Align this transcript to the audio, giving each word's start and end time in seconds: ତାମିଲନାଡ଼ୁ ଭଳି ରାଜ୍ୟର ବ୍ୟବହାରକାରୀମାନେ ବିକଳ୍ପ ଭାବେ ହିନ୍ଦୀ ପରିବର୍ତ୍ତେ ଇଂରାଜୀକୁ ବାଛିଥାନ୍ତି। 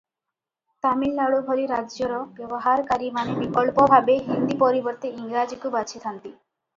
ତାମିଲନାଡ଼ୁ 0.83 1.41
ଭଳି 1.49 1.65
ରାଜ୍ୟର 1.71 2.17
ବ୍ୟବହାରକାରୀମାନେ 2.39 3.35
ବିକଳ୍ପ 3.41 3.85
ଭାବେ 3.93 4.15
ହିନ୍ଦୀ 4.31 4.57
ପରିବର୍ତ୍ତେ 4.63 5.13
ଇଂରାଜୀକୁ 5.19 5.73
ବାଛିଥାନ୍ତି। 5.77 6.33